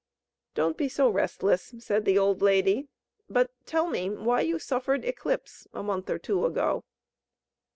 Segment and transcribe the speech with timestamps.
[0.55, 2.87] "Don't be so restless," said the old lady;
[3.29, 6.83] "but tell me why you suffered eclipse a month or two ago."